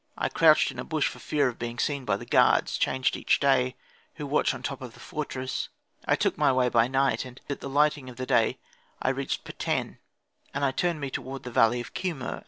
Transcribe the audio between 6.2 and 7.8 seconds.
my way by night, and at the